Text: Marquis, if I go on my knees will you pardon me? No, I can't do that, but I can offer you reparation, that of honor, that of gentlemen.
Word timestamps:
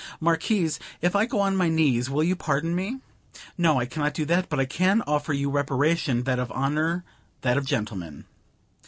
Marquis, 0.19 0.71
if 0.99 1.15
I 1.15 1.27
go 1.27 1.39
on 1.41 1.55
my 1.55 1.69
knees 1.69 2.09
will 2.09 2.23
you 2.23 2.35
pardon 2.35 2.73
me? 2.73 3.01
No, 3.55 3.79
I 3.79 3.85
can't 3.85 4.15
do 4.15 4.25
that, 4.25 4.49
but 4.49 4.59
I 4.59 4.65
can 4.65 5.03
offer 5.05 5.31
you 5.31 5.51
reparation, 5.51 6.23
that 6.23 6.39
of 6.39 6.51
honor, 6.53 7.05
that 7.41 7.55
of 7.55 7.65
gentlemen. 7.67 8.25